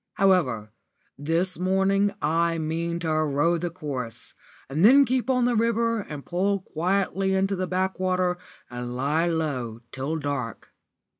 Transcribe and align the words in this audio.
However, 0.13 0.71
this 1.15 1.59
morning 1.59 2.11
I 2.23 2.57
mean 2.57 2.97
to 3.01 3.11
row 3.13 3.59
the 3.59 3.69
course, 3.69 4.33
and 4.67 4.83
then 4.83 5.05
keep 5.05 5.29
on 5.29 5.45
the 5.45 5.55
river 5.55 5.99
and 5.99 6.25
pull 6.25 6.61
quietly 6.61 7.35
into 7.35 7.55
the 7.55 7.67
backwater, 7.67 8.39
and 8.67 8.95
lie 8.95 9.27
low 9.27 9.81
till 9.91 10.15
dark. 10.15 10.71